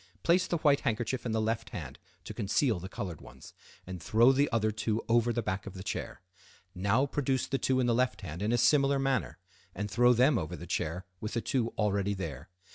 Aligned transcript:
Place 0.23 0.47
the 0.47 0.57
white 0.57 0.79
handkerchief 0.79 1.27
in 1.27 1.31
the 1.31 1.39
left 1.39 1.69
hand 1.69 1.99
to 2.23 2.33
conceal 2.33 2.79
the 2.79 2.89
colored 2.89 3.21
ones, 3.21 3.53
and 3.85 4.01
throw 4.01 4.31
the 4.31 4.49
other 4.51 4.71
two 4.71 5.03
over 5.07 5.31
the 5.31 5.43
back 5.43 5.67
of 5.67 5.75
the 5.75 5.83
chair. 5.83 6.21
Now 6.73 7.05
produce 7.05 7.45
the 7.45 7.59
two 7.59 7.79
in 7.79 7.85
the 7.85 7.93
left 7.93 8.21
hand 8.21 8.41
in 8.41 8.51
a 8.51 8.57
similar 8.57 8.97
manner, 8.97 9.37
and 9.75 9.91
throw 9.91 10.13
them 10.13 10.39
over 10.39 10.55
the 10.55 10.65
chair 10.65 11.05
with 11.19 11.33
the 11.35 11.41
two 11.41 11.69
already 11.77 12.15
there. 12.15 12.49